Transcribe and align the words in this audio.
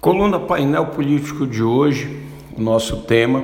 Coluna 0.00 0.38
painel 0.38 0.86
político 0.86 1.44
de 1.44 1.60
hoje, 1.60 2.22
o 2.56 2.62
nosso 2.62 2.98
tema 2.98 3.42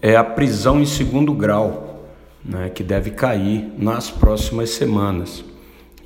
é 0.00 0.14
a 0.14 0.22
prisão 0.22 0.80
em 0.80 0.86
segundo 0.86 1.32
grau, 1.32 2.06
né, 2.44 2.68
que 2.68 2.84
deve 2.84 3.10
cair 3.10 3.72
nas 3.76 4.08
próximas 4.08 4.70
semanas. 4.70 5.44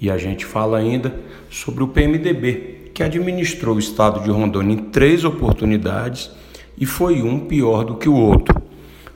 E 0.01 0.11
a 0.11 0.17
gente 0.17 0.47
fala 0.47 0.79
ainda 0.79 1.15
sobre 1.51 1.85
o 1.85 1.89
PMDB, 1.89 2.91
que 2.95 3.03
administrou 3.03 3.77
o 3.77 3.79
estado 3.79 4.21
de 4.21 4.31
Rondônia 4.31 4.73
em 4.73 4.85
três 4.85 5.25
oportunidades 5.25 6.31
e 6.79 6.87
foi 6.87 7.21
um 7.21 7.41
pior 7.41 7.85
do 7.85 7.97
que 7.97 8.09
o 8.09 8.17
outro. 8.17 8.63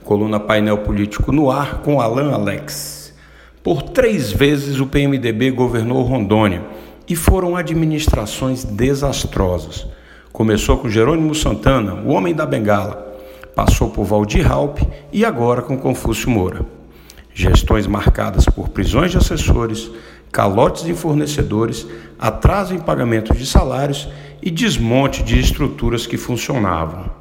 Coluna 0.03 0.39
painel 0.39 0.77
político 0.77 1.31
no 1.31 1.49
ar 1.49 1.81
com 1.81 1.99
Alan 1.99 2.33
Alex. 2.33 3.15
Por 3.63 3.81
três 3.81 4.31
vezes 4.31 4.79
o 4.79 4.85
PMDB 4.85 5.49
governou 5.49 6.03
Rondônia 6.03 6.61
e 7.09 7.15
foram 7.15 7.55
administrações 7.55 8.63
desastrosas. 8.63 9.87
Começou 10.31 10.77
com 10.77 10.89
Jerônimo 10.89 11.35
Santana, 11.35 11.93
o 11.93 12.09
homem 12.09 12.33
da 12.33 12.45
bengala, 12.45 13.19
passou 13.53 13.89
por 13.89 14.05
Valdir 14.05 14.49
Halpe 14.49 14.87
e 15.11 15.25
agora 15.25 15.61
com 15.61 15.77
Confúcio 15.77 16.29
Moura. 16.29 16.65
Gestões 17.33 17.85
marcadas 17.85 18.45
por 18.45 18.69
prisões 18.69 19.11
de 19.11 19.17
assessores, 19.17 19.91
calotes 20.31 20.85
em 20.85 20.95
fornecedores, 20.95 21.85
atraso 22.17 22.73
em 22.73 22.79
pagamento 22.79 23.35
de 23.35 23.45
salários 23.45 24.07
e 24.41 24.49
desmonte 24.49 25.21
de 25.21 25.37
estruturas 25.37 26.07
que 26.07 26.15
funcionavam. 26.15 27.11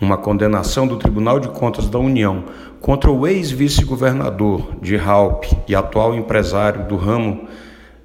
Uma 0.00 0.16
condenação 0.16 0.86
do 0.86 0.96
Tribunal 0.96 1.38
de 1.40 1.48
Contas 1.48 1.90
da 1.90 1.98
União 1.98 2.44
contra 2.80 3.10
o 3.10 3.26
ex-vice-governador 3.26 4.76
de 4.80 4.96
Halpe 4.96 5.54
e 5.68 5.74
atual 5.74 6.14
empresário 6.14 6.88
do 6.88 6.96
ramo 6.96 7.46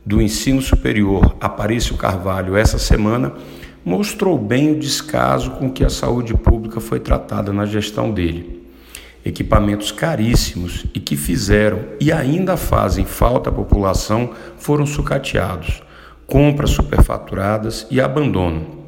do 0.06 0.22
ensino 0.22 0.62
superior, 0.62 1.36
Aparício 1.42 1.98
Carvalho, 1.98 2.56
essa 2.56 2.78
semana, 2.78 3.34
mostrou 3.86 4.36
bem 4.36 4.72
o 4.72 4.80
descaso 4.80 5.52
com 5.52 5.70
que 5.70 5.86
a 5.86 5.90
saúde 5.92 6.34
pública 6.34 6.80
foi 6.80 7.00
tratada 7.00 7.54
na 7.54 7.68
gestão 7.68 8.10
dele. 8.10 8.66
Equipamentos 9.24 9.92
caríssimos 9.92 10.88
e 10.94 11.00
que 11.00 11.16
fizeram 11.16 11.80
e 12.00 12.12
ainda 12.12 12.58
fazem 12.58 13.06
falta 13.06 13.52
à 13.52 13.54
população 13.54 14.32
foram 14.58 14.88
sucateados, 14.88 15.84
compras 16.26 16.72
superfaturadas 16.72 17.86
e 17.92 18.02
abandono. 18.02 18.86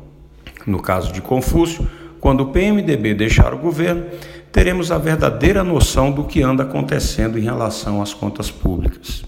No 0.66 0.82
caso 0.82 1.14
de 1.14 1.22
Confúcio, 1.22 1.88
quando 2.20 2.42
o 2.42 2.52
PMDB 2.52 3.14
deixar 3.14 3.54
o 3.54 3.60
governo, 3.60 4.06
teremos 4.52 4.92
a 4.92 4.98
verdadeira 4.98 5.64
noção 5.64 6.12
do 6.12 6.24
que 6.24 6.42
anda 6.42 6.64
acontecendo 6.64 7.38
em 7.38 7.44
relação 7.44 8.02
às 8.02 8.14
contas 8.14 8.50
públicas. 8.50 9.24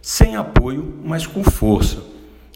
Sem 0.00 0.34
apoio, 0.34 0.94
mas 1.04 1.26
com 1.26 1.44
força 1.44 2.11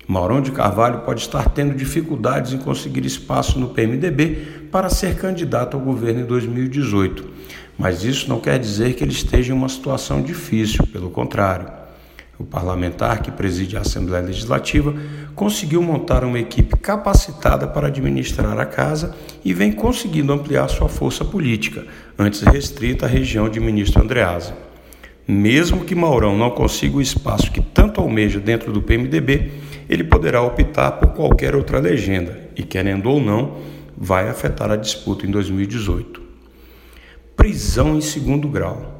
Maurão 0.06 0.40
de 0.40 0.52
Carvalho 0.52 1.00
pode 1.00 1.20
estar 1.20 1.48
tendo 1.50 1.74
dificuldades 1.74 2.52
em 2.52 2.58
conseguir 2.58 3.04
espaço 3.04 3.58
no 3.58 3.70
PMDB 3.70 4.68
para 4.70 4.88
ser 4.88 5.16
candidato 5.16 5.76
ao 5.76 5.82
governo 5.82 6.20
em 6.20 6.24
2018, 6.24 7.24
mas 7.76 8.04
isso 8.04 8.28
não 8.28 8.38
quer 8.38 8.58
dizer 8.58 8.94
que 8.94 9.02
ele 9.02 9.12
esteja 9.12 9.52
em 9.52 9.56
uma 9.56 9.68
situação 9.68 10.22
difícil, 10.22 10.86
pelo 10.86 11.10
contrário. 11.10 11.68
O 12.38 12.44
parlamentar 12.44 13.22
que 13.22 13.30
preside 13.30 13.76
a 13.76 13.80
Assembleia 13.80 14.24
Legislativa 14.24 14.94
conseguiu 15.34 15.82
montar 15.82 16.22
uma 16.22 16.38
equipe 16.38 16.76
capacitada 16.76 17.66
para 17.66 17.88
administrar 17.88 18.58
a 18.60 18.66
casa 18.66 19.14
e 19.44 19.52
vem 19.52 19.72
conseguindo 19.72 20.32
ampliar 20.32 20.68
sua 20.68 20.88
força 20.88 21.24
política, 21.24 21.84
antes 22.18 22.42
restrita 22.42 23.06
à 23.06 23.08
região 23.08 23.48
de 23.48 23.58
ministro 23.58 24.02
Andreasa. 24.02 24.54
Mesmo 25.26 25.84
que 25.84 25.94
Maurão 25.94 26.36
não 26.36 26.50
consiga 26.50 26.98
o 26.98 27.02
espaço 27.02 27.50
que 27.50 27.60
tanto 27.60 28.00
almeja 28.00 28.38
dentro 28.38 28.70
do 28.70 28.82
PMDB, 28.82 29.50
ele 29.88 30.04
poderá 30.04 30.42
optar 30.42 30.92
por 30.92 31.10
qualquer 31.10 31.54
outra 31.54 31.78
legenda 31.78 32.48
e, 32.56 32.62
querendo 32.62 33.10
ou 33.10 33.20
não, 33.20 33.58
vai 33.96 34.28
afetar 34.28 34.70
a 34.70 34.76
disputa 34.76 35.26
em 35.26 35.30
2018. 35.30 36.20
Prisão 37.36 37.96
em 37.96 38.00
segundo 38.00 38.48
grau. 38.48 38.94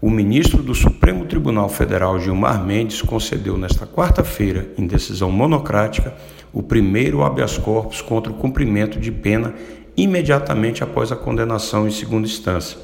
O 0.00 0.10
ministro 0.10 0.62
do 0.62 0.74
Supremo 0.74 1.24
Tribunal 1.24 1.68
Federal, 1.68 2.20
Gilmar 2.20 2.64
Mendes, 2.64 3.02
concedeu 3.02 3.56
nesta 3.56 3.84
quarta-feira, 3.84 4.68
em 4.78 4.86
decisão 4.86 5.30
monocrática, 5.30 6.14
o 6.52 6.62
primeiro 6.62 7.24
habeas 7.24 7.58
corpus 7.58 8.00
contra 8.00 8.32
o 8.32 8.36
cumprimento 8.36 9.00
de 9.00 9.10
pena 9.10 9.54
imediatamente 9.96 10.84
após 10.84 11.10
a 11.10 11.16
condenação 11.16 11.88
em 11.88 11.90
segunda 11.90 12.28
instância. 12.28 12.78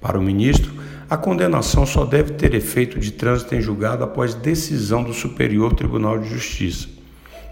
Para 0.00 0.18
o 0.18 0.22
ministro, 0.22 0.72
a 1.10 1.16
condenação 1.16 1.84
só 1.84 2.04
deve 2.04 2.34
ter 2.34 2.54
efeito 2.54 3.00
de 3.00 3.10
trânsito 3.10 3.52
em 3.56 3.60
julgado 3.60 4.04
após 4.04 4.32
decisão 4.32 5.02
do 5.02 5.12
Superior 5.12 5.74
Tribunal 5.74 6.20
de 6.20 6.28
Justiça. 6.28 6.88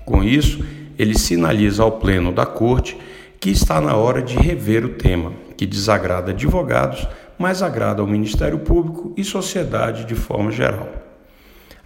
Com 0.04 0.22
isso, 0.22 0.64
ele 0.96 1.18
sinaliza 1.18 1.82
ao 1.82 1.98
Pleno 1.98 2.30
da 2.30 2.46
Corte 2.46 2.96
que 3.40 3.50
está 3.50 3.80
na 3.80 3.96
hora 3.96 4.22
de 4.22 4.36
rever 4.36 4.84
o 4.84 4.90
tema, 4.90 5.32
que 5.56 5.66
desagrada 5.66 6.30
advogados, 6.30 7.06
mas 7.36 7.60
agrada 7.60 8.00
ao 8.00 8.06
Ministério 8.06 8.60
Público 8.60 9.12
e 9.16 9.24
sociedade 9.24 10.04
de 10.04 10.14
forma 10.14 10.52
geral. 10.52 10.88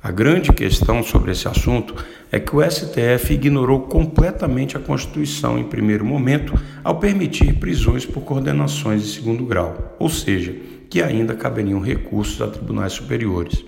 A 0.03 0.11
grande 0.11 0.53
questão 0.53 1.03
sobre 1.03 1.31
esse 1.31 1.49
assunto 1.49 1.95
é 2.31 2.39
que 2.39 2.55
o 2.55 2.63
STF 2.63 3.33
ignorou 3.33 3.83
completamente 3.83 4.77
a 4.77 4.81
Constituição 4.81 5.59
em 5.59 5.65
primeiro 5.65 6.05
momento 6.05 6.53
ao 6.83 6.97
permitir 6.97 7.55
prisões 7.55 8.05
por 8.05 8.23
coordenações 8.23 9.03
de 9.03 9.09
segundo 9.09 9.47
grau, 9.47 9.97
ou 9.99 10.09
seja, 10.09 10.55
que 10.93 11.01
ainda 11.01 11.35
caberiam 11.35 11.81
recursos 11.81 12.43
a 12.43 12.47
tribunais 12.47 12.93
superiores. 12.93 13.65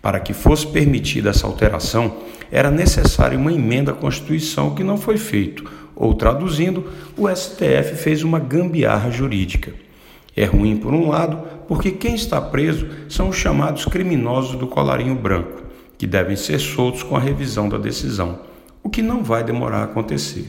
Para 0.00 0.20
que 0.20 0.32
fosse 0.32 0.64
permitida 0.64 1.30
essa 1.30 1.48
alteração, 1.48 2.18
era 2.48 2.70
necessária 2.70 3.36
uma 3.36 3.52
emenda 3.52 3.90
à 3.90 3.94
Constituição 3.94 4.72
que 4.72 4.84
não 4.84 4.96
foi 4.96 5.16
feito, 5.16 5.68
ou 5.96 6.14
traduzindo, 6.14 6.88
o 7.16 7.28
STF 7.28 7.96
fez 7.96 8.22
uma 8.22 8.38
gambiarra 8.38 9.10
jurídica. 9.10 9.72
É 10.36 10.44
ruim 10.44 10.76
por 10.76 10.94
um 10.94 11.08
lado, 11.08 11.42
porque 11.66 11.90
quem 11.90 12.14
está 12.14 12.40
preso 12.40 12.86
são 13.08 13.30
os 13.30 13.36
chamados 13.36 13.84
criminosos 13.86 14.54
do 14.54 14.68
colarinho 14.68 15.16
branco, 15.16 15.60
que 15.98 16.06
devem 16.06 16.36
ser 16.36 16.60
soltos 16.60 17.02
com 17.02 17.16
a 17.16 17.20
revisão 17.20 17.68
da 17.68 17.78
decisão, 17.78 18.38
o 18.80 18.88
que 18.88 19.02
não 19.02 19.24
vai 19.24 19.42
demorar 19.42 19.78
a 19.78 19.84
acontecer. 19.86 20.46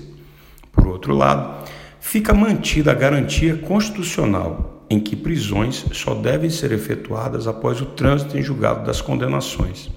Por 0.71 0.85
outro 0.85 1.15
lado, 1.15 1.67
fica 1.99 2.31
mantida 2.31 2.91
a 2.91 2.93
garantia 2.93 3.57
constitucional 3.57 4.74
em 4.89 4.99
que 4.99 5.15
prisões 5.15 5.85
só 5.93 6.13
devem 6.13 6.49
ser 6.49 6.71
efetuadas 6.71 7.47
após 7.47 7.81
o 7.81 7.85
trânsito 7.85 8.37
em 8.37 8.43
julgado 8.43 8.85
das 8.85 9.01
condenações. 9.01 9.89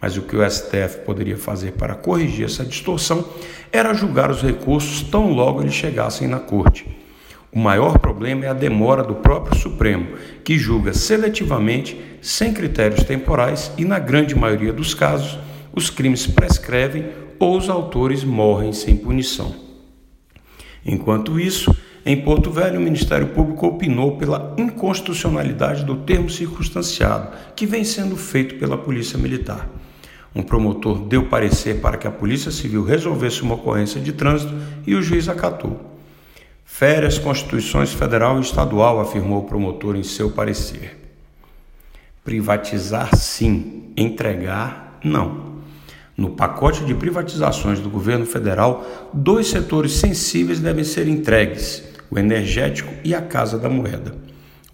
Mas 0.00 0.16
o 0.16 0.22
que 0.22 0.36
o 0.36 0.50
STF 0.50 1.04
poderia 1.04 1.36
fazer 1.36 1.72
para 1.72 1.94
corrigir 1.94 2.46
essa 2.46 2.64
distorção 2.64 3.24
era 3.70 3.94
julgar 3.94 4.30
os 4.30 4.42
recursos 4.42 5.02
tão 5.02 5.30
logo 5.32 5.62
eles 5.62 5.74
chegassem 5.74 6.26
na 6.26 6.40
Corte. 6.40 6.86
O 7.52 7.58
maior 7.58 7.98
problema 7.98 8.46
é 8.46 8.48
a 8.48 8.54
demora 8.54 9.02
do 9.02 9.16
próprio 9.16 9.60
Supremo, 9.60 10.16
que 10.42 10.58
julga 10.58 10.94
seletivamente, 10.94 12.00
sem 12.22 12.52
critérios 12.52 13.04
temporais 13.04 13.70
e, 13.76 13.84
na 13.84 13.98
grande 13.98 14.34
maioria 14.34 14.72
dos 14.72 14.94
casos, 14.94 15.38
os 15.72 15.90
crimes 15.90 16.26
prescrevem 16.26 17.10
ou 17.38 17.56
os 17.56 17.68
autores 17.68 18.24
morrem 18.24 18.72
sem 18.72 18.96
punição. 18.96 19.54
Enquanto 20.84 21.38
isso, 21.38 21.76
em 22.04 22.20
Porto 22.20 22.50
Velho, 22.50 22.80
o 22.80 22.82
Ministério 22.82 23.28
Público 23.28 23.66
opinou 23.66 24.16
pela 24.16 24.54
inconstitucionalidade 24.58 25.84
do 25.84 25.96
termo 25.96 26.28
circunstanciado, 26.28 27.28
que 27.54 27.64
vem 27.64 27.84
sendo 27.84 28.16
feito 28.16 28.56
pela 28.56 28.76
Polícia 28.76 29.16
Militar. 29.16 29.68
Um 30.34 30.42
promotor 30.42 31.04
deu 31.06 31.26
parecer 31.26 31.80
para 31.80 31.96
que 31.96 32.06
a 32.06 32.10
Polícia 32.10 32.50
Civil 32.50 32.82
resolvesse 32.82 33.42
uma 33.42 33.54
ocorrência 33.54 34.00
de 34.00 34.12
trânsito 34.12 34.54
e 34.86 34.94
o 34.94 35.02
juiz 35.02 35.28
acatou. 35.28 35.92
Fere 36.64 37.06
as 37.06 37.18
Constituições 37.18 37.92
Federal 37.92 38.38
e 38.38 38.40
Estadual, 38.40 38.98
afirmou 38.98 39.40
o 39.40 39.46
promotor 39.46 39.94
em 39.94 40.02
seu 40.02 40.30
parecer. 40.30 40.98
Privatizar 42.24 43.14
sim, 43.14 43.92
entregar 43.96 44.98
não. 45.04 45.52
No 46.16 46.30
pacote 46.30 46.84
de 46.84 46.94
privatizações 46.94 47.78
do 47.78 47.90
governo 47.90 48.24
federal, 48.24 48.86
dois 49.12 49.48
setores 49.48 49.92
sensíveis 49.92 50.60
devem 50.60 50.84
ser 50.84 51.08
entregues: 51.08 51.91
o 52.12 52.18
energético 52.18 52.92
e 53.02 53.14
a 53.14 53.22
Casa 53.22 53.58
da 53.58 53.70
Moeda. 53.70 54.14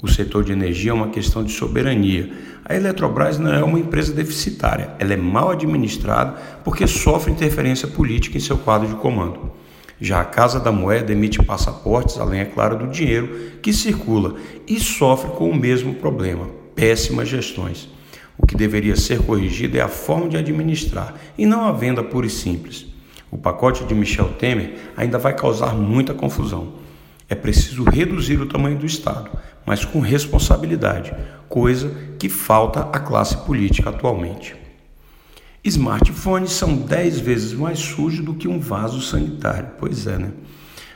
O 0.02 0.08
setor 0.08 0.42
de 0.42 0.50
energia 0.50 0.90
é 0.90 0.94
uma 0.94 1.10
questão 1.10 1.44
de 1.44 1.52
soberania. 1.52 2.32
A 2.64 2.74
Eletrobras 2.74 3.38
não 3.38 3.54
é 3.54 3.62
uma 3.62 3.78
empresa 3.78 4.12
deficitária, 4.12 4.90
ela 4.98 5.12
é 5.12 5.16
mal 5.16 5.50
administrada 5.50 6.36
porque 6.64 6.84
sofre 6.88 7.30
interferência 7.30 7.86
política 7.86 8.36
em 8.36 8.40
seu 8.40 8.58
quadro 8.58 8.88
de 8.88 8.96
comando. 8.96 9.52
Já 10.00 10.20
a 10.20 10.24
Casa 10.24 10.58
da 10.58 10.72
Moeda 10.72 11.12
emite 11.12 11.40
passaportes, 11.40 12.18
além, 12.18 12.40
é 12.40 12.44
claro, 12.44 12.76
do 12.76 12.88
dinheiro 12.88 13.52
que 13.62 13.72
circula 13.72 14.34
e 14.66 14.80
sofre 14.80 15.30
com 15.30 15.48
o 15.48 15.56
mesmo 15.56 15.94
problema: 15.94 16.48
péssimas 16.74 17.28
gestões. 17.28 17.88
O 18.36 18.46
que 18.46 18.56
deveria 18.56 18.96
ser 18.96 19.20
corrigido 19.22 19.78
é 19.78 19.80
a 19.80 19.88
forma 19.88 20.28
de 20.28 20.36
administrar 20.36 21.14
e 21.36 21.46
não 21.46 21.64
a 21.64 21.72
venda 21.72 22.02
pura 22.02 22.26
e 22.26 22.30
simples. 22.30 22.86
O 23.30 23.38
pacote 23.38 23.84
de 23.84 23.94
Michel 23.94 24.30
Temer 24.30 24.74
ainda 24.96 25.18
vai 25.18 25.34
causar 25.34 25.74
muita 25.74 26.12
confusão. 26.12 26.87
É 27.28 27.34
preciso 27.34 27.84
reduzir 27.84 28.40
o 28.40 28.46
tamanho 28.46 28.78
do 28.78 28.86
Estado, 28.86 29.30
mas 29.66 29.84
com 29.84 30.00
responsabilidade, 30.00 31.12
coisa 31.48 31.94
que 32.18 32.28
falta 32.28 32.80
à 32.80 32.98
classe 32.98 33.36
política 33.38 33.90
atualmente. 33.90 34.56
Smartphones 35.62 36.52
são 36.52 36.74
10 36.74 37.20
vezes 37.20 37.52
mais 37.52 37.78
sujos 37.78 38.24
do 38.24 38.32
que 38.32 38.48
um 38.48 38.58
vaso 38.58 39.02
sanitário. 39.02 39.68
Pois 39.78 40.06
é, 40.06 40.16
né? 40.16 40.32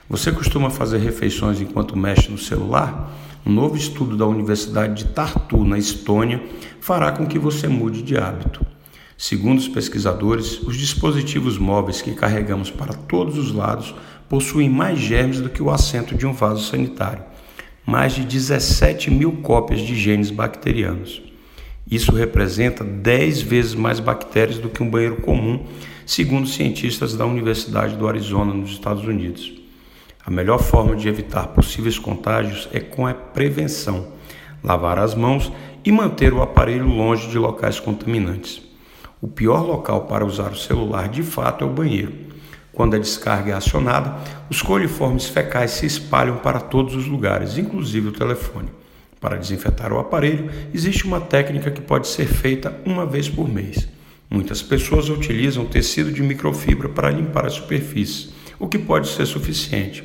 Você 0.09 0.33
costuma 0.33 0.71
fazer 0.71 0.99
refeições 0.99 1.61
enquanto 1.61 1.99
mexe 1.99 2.31
no 2.31 2.39
celular? 2.39 3.13
Um 3.45 3.53
novo 3.53 3.77
estudo 3.77 4.17
da 4.17 4.27
Universidade 4.27 5.05
de 5.05 5.11
Tartu, 5.11 5.65
na 5.65 5.77
Estônia, 5.77 6.43
fará 6.81 7.13
com 7.13 7.27
que 7.27 7.39
você 7.39 7.69
mude 7.69 8.03
de 8.03 8.17
hábito. 8.17 8.65
Segundo 9.19 9.59
os 9.59 9.69
pesquisadores, 9.69 10.61
os 10.63 10.77
dispositivos 10.77 11.59
móveis 11.59 12.01
que 12.01 12.15
carregamos 12.15 12.71
para 12.71 12.95
todos 12.95 13.37
os 13.37 13.53
lados 13.53 13.95
possuem 14.33 14.71
mais 14.71 14.99
germes 14.99 15.43
do 15.43 15.51
que 15.51 15.63
o 15.63 15.71
assento 15.71 16.15
de 16.15 16.27
um 16.27 16.33
vaso 16.33 16.65
sanitário 16.65 17.23
mais 17.85 18.15
de 18.15 18.25
17 18.25 19.11
mil 19.11 19.33
cópias 19.43 19.81
de 19.81 19.95
genes 19.95 20.31
bacterianos. 20.31 21.23
Isso 21.91 22.13
representa 22.13 22.83
10 22.83 23.43
vezes 23.43 23.75
mais 23.75 24.01
bactérias 24.01 24.57
do 24.57 24.71
que 24.71 24.83
um 24.83 24.89
banheiro 24.89 25.17
comum, 25.17 25.67
segundo 26.07 26.47
cientistas 26.49 27.15
da 27.15 27.27
Universidade 27.27 27.95
do 27.95 28.09
Arizona, 28.09 28.55
nos 28.55 28.71
Estados 28.71 29.05
Unidos. 29.05 29.53
A 30.25 30.31
melhor 30.31 30.61
forma 30.61 30.97
de 30.97 31.09
evitar 31.09 31.49
possíveis 31.49 31.99
contágios 31.99 32.71
é 32.73 32.81
com 32.81 33.07
a 33.07 33.13
prevenção, 33.13 34.13
lavar 34.65 34.99
as 34.99 35.15
mãos 35.15 35.53
e 35.85 35.93
manter 35.93 36.33
o 36.33 36.41
aparelho 36.41 36.87
longe 36.87 37.29
de 37.29 37.37
locais 37.37 37.79
contaminantes. 37.79 38.63
O 39.21 39.29
pior 39.29 39.67
local 39.67 40.07
para 40.07 40.25
usar 40.25 40.53
o 40.53 40.57
celular 40.57 41.11
de 41.11 41.23
fato 41.23 41.65
é 41.65 41.67
o 41.67 41.71
banheiro. 41.71 42.33
Quando 42.73 42.97
a 42.97 42.99
descarga 42.99 43.53
é 43.53 43.55
acionada, 43.55 44.17
os 44.49 44.63
coliformes 44.63 45.27
fecais 45.27 45.73
se 45.73 45.85
espalham 45.85 46.39
para 46.39 46.59
todos 46.59 46.95
os 46.95 47.07
lugares, 47.07 47.59
inclusive 47.59 48.09
o 48.09 48.13
telefone. 48.13 48.71
Para 49.21 49.37
desinfetar 49.37 49.93
o 49.93 49.99
aparelho, 49.99 50.51
existe 50.73 51.05
uma 51.05 51.21
técnica 51.21 51.71
que 51.71 51.81
pode 51.81 52.09
ser 52.09 52.27
feita 52.27 52.75
uma 52.85 53.05
vez 53.05 53.29
por 53.29 53.49
mês. 53.49 53.87
Muitas 54.29 54.63
pessoas 54.63 55.11
utilizam 55.11 55.67
tecido 55.67 56.11
de 56.11 56.23
microfibra 56.23 56.89
para 56.89 57.11
limpar 57.11 57.45
a 57.45 57.51
superfície, 57.51 58.31
o 58.59 58.67
que 58.67 58.79
pode 58.79 59.09
ser 59.09 59.27
suficiente. 59.27 60.03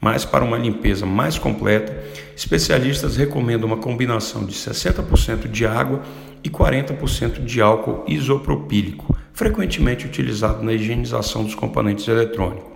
Mas 0.00 0.24
para 0.24 0.44
uma 0.44 0.56
limpeza 0.56 1.04
mais 1.04 1.38
completa, 1.38 2.04
especialistas 2.34 3.16
recomendam 3.16 3.66
uma 3.66 3.76
combinação 3.76 4.44
de 4.44 4.54
60% 4.54 5.50
de 5.50 5.66
água 5.66 6.02
e 6.42 6.48
40% 6.48 7.44
de 7.44 7.60
álcool 7.60 8.04
isopropílico, 8.08 9.17
frequentemente 9.38 10.04
utilizado 10.04 10.64
na 10.64 10.72
higienização 10.72 11.44
dos 11.44 11.54
componentes 11.54 12.08
eletrônicos. 12.08 12.72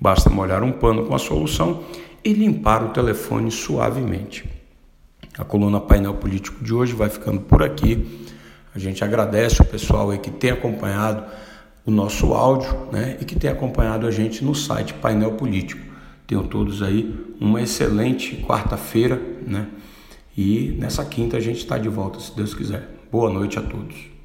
Basta 0.00 0.30
molhar 0.30 0.62
um 0.62 0.72
pano 0.72 1.04
com 1.04 1.14
a 1.14 1.18
solução 1.18 1.84
e 2.24 2.32
limpar 2.32 2.82
o 2.82 2.88
telefone 2.88 3.50
suavemente. 3.50 4.48
A 5.36 5.44
coluna 5.44 5.78
Painel 5.78 6.14
Político 6.14 6.64
de 6.64 6.72
hoje 6.72 6.94
vai 6.94 7.10
ficando 7.10 7.42
por 7.42 7.62
aqui. 7.62 8.26
A 8.74 8.78
gente 8.78 9.04
agradece 9.04 9.60
o 9.60 9.66
pessoal 9.66 10.10
que 10.16 10.30
tem 10.30 10.50
acompanhado 10.50 11.26
o 11.84 11.90
nosso 11.90 12.32
áudio 12.32 12.88
né, 12.90 13.18
e 13.20 13.26
que 13.26 13.36
tem 13.36 13.50
acompanhado 13.50 14.06
a 14.06 14.10
gente 14.10 14.42
no 14.42 14.54
site 14.54 14.94
Painel 14.94 15.32
Político. 15.32 15.82
Tenham 16.26 16.44
todos 16.44 16.80
aí 16.80 17.14
uma 17.38 17.60
excelente 17.60 18.34
quarta-feira, 18.48 19.20
né? 19.46 19.66
E 20.34 20.74
nessa 20.78 21.04
quinta 21.04 21.36
a 21.36 21.40
gente 21.40 21.58
está 21.58 21.76
de 21.76 21.90
volta, 21.90 22.18
se 22.18 22.34
Deus 22.34 22.54
quiser. 22.54 22.88
Boa 23.12 23.30
noite 23.30 23.58
a 23.58 23.62
todos. 23.62 24.17